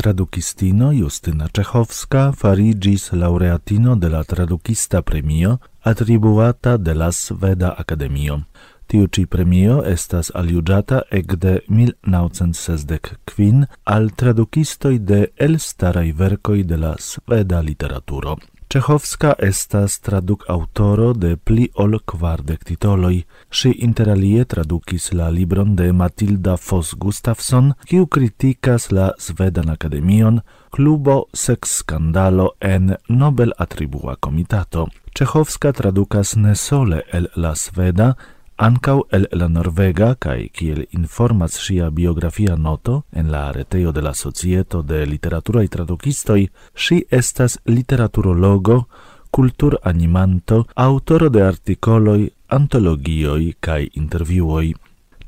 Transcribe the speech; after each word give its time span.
Tradukistino 0.00 0.92
Justyna 0.92 1.48
Czechowska 1.48 2.32
farigis 2.32 3.12
laureatino 3.12 3.96
de 3.96 4.08
la 4.08 4.24
tradukista 4.24 5.02
premio 5.02 5.58
atribuata 5.82 6.76
de 6.76 6.94
la 6.94 7.12
Sveda 7.12 7.74
Akademio. 7.78 8.40
Tiu 8.86 9.06
ci 9.06 9.26
premio 9.26 9.82
estas 9.84 10.30
aliugiata 10.34 11.02
ecde 11.10 11.60
1965 11.68 13.66
al 13.84 14.10
tradukistoi 14.10 14.98
de 14.98 15.26
elstarai 15.36 16.12
verkoj 16.12 16.62
de 16.64 16.76
la 16.76 16.96
sveda 16.98 17.60
literaturo. 17.60 18.36
Czechowska 18.72 19.34
estas 19.38 20.00
traduc 20.00 20.38
autoro 20.48 21.12
de 21.12 21.36
pli 21.36 21.68
ol 21.74 21.98
kvardek 22.06 22.62
titoloj. 22.64 23.16
Ŝi 23.50 23.72
interalie 23.82 24.44
tradukis 24.44 25.08
la 25.12 25.26
libron 25.28 25.74
de 25.76 25.88
Matilda 25.92 26.54
Foss 26.56 26.94
Gustafsson, 26.94 27.72
kiu 27.90 28.06
kritikas 28.06 28.92
la 28.94 29.10
Svedan 29.18 29.74
Akademion, 29.74 30.38
klubo 30.70 31.24
sex 31.34 31.80
skandalo 31.80 32.52
en 32.60 32.94
Nobel 33.08 33.50
atribua 33.58 34.14
komitato. 34.16 34.86
Czechowska 35.18 35.72
tradukas 35.72 36.36
ne 36.36 36.54
sole 36.54 37.02
el 37.12 37.26
la 37.34 37.54
sveda, 37.54 38.14
Ancau 38.60 39.06
el 39.10 39.26
la 39.32 39.46
Norvega, 39.48 40.10
cae 40.20 40.50
kiel 40.52 40.82
informas 40.92 41.54
sia 41.56 41.86
biografia 41.88 42.56
noto, 42.56 43.06
en 43.10 43.30
la 43.32 43.48
areteo 43.48 43.90
de 43.90 44.02
la 44.02 44.12
Societo 44.12 44.82
de 44.82 45.06
Literaturae 45.06 45.66
Traducistoi, 45.68 46.50
si 46.74 47.06
estas 47.08 47.58
literaturologo, 47.64 48.86
cultur 49.30 49.80
animanto, 49.82 50.66
autoro 50.74 51.30
de 51.30 51.42
articoloi, 51.42 52.30
antologioi 52.48 53.56
cae 53.60 53.88
interviuoi. 53.94 54.74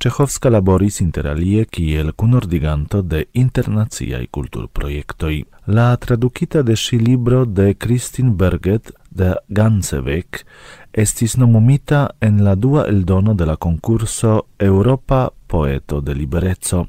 Czechowska 0.03 0.51
laboris 0.51 1.01
interalie 1.01 1.65
kiel 1.65 2.13
kunordiganto 2.13 3.01
de 3.01 3.29
internaciai 3.33 4.27
kulturprojektoj. 4.29 5.45
La 5.67 5.97
tradukita 5.97 6.61
de 6.63 6.75
ŝi 6.77 6.99
libro 6.99 7.45
de 7.47 7.73
Kristin 7.79 8.37
Berget 8.37 8.91
de 9.09 9.37
Gansevek 9.49 10.45
estis 10.93 11.39
nomumita 11.39 12.11
en 12.21 12.45
la 12.45 12.55
dua 12.55 12.85
eldono 12.85 13.35
de 13.35 13.47
la 13.47 13.57
concurso 13.57 14.47
Europa 14.59 15.33
Poeto 15.47 16.01
de 16.01 16.15
Liberezzo. 16.15 16.89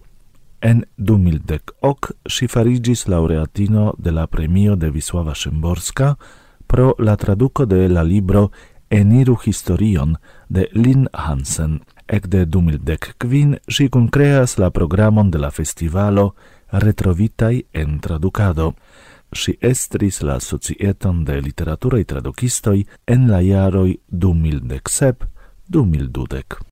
En 0.61 0.87
2010 0.97 1.61
ok 1.79 2.11
si 2.25 2.47
farigis 2.47 3.07
laureatino 3.07 3.93
de 3.97 4.11
la 4.11 4.27
premio 4.27 4.75
de 4.75 4.89
Wisława 4.89 5.35
Szymborska 5.35 6.17
pro 6.67 6.95
la 6.99 7.17
traduco 7.17 7.65
de 7.65 7.89
la 7.89 8.03
libro 8.03 8.51
Eniru 8.89 9.37
Historion 9.45 10.17
de 10.49 10.69
Lin 10.73 11.07
Hansen. 11.13 11.81
Ec 12.07 12.27
de 12.27 12.45
2010 12.45 13.15
quin 13.17 13.59
si 13.67 13.89
concreas 13.89 14.57
la 14.57 14.69
programon 14.69 15.31
de 15.31 15.39
la 15.39 15.51
festivalo 15.51 16.35
Retrovitai 16.71 17.67
en 17.73 17.99
traducado. 17.99 18.75
Si 19.35 19.57
estris 19.61 20.21
la 20.21 20.39
Societon 20.39 21.25
de 21.25 21.41
Literatura 21.41 21.99
i 21.99 22.05
Tradukistoi 22.05 22.87
en 23.07 23.31
la 23.31 23.41
jaroi 23.41 23.99
2017-2020. 24.11 26.57